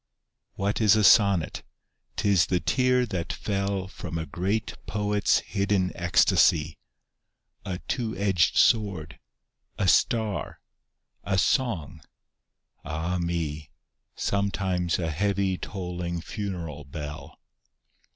What 0.55 0.81
is 0.81 0.95
a 0.95 1.03
sonnet? 1.03 1.61
'T 2.15 2.27
is 2.27 2.47
the 2.47 2.59
tear 2.59 3.05
that 3.05 3.31
fell 3.31 3.87
From 3.87 4.17
a 4.17 4.25
great 4.25 4.73
poet's 4.87 5.37
hidden 5.41 5.91
ecstasy; 5.93 6.79
A 7.65 7.77
two 7.87 8.17
edged 8.17 8.57
sword, 8.57 9.19
a 9.77 9.87
star, 9.87 10.59
a 11.23 11.37
song— 11.37 12.01
ah 12.83 13.19
me 13.19 13.55
I 13.61 13.69
Sometimes 14.15 14.97
a 14.97 15.11
heavy 15.11 15.59
tolling 15.59 16.19
funeral 16.19 16.83
bell. 16.83 17.39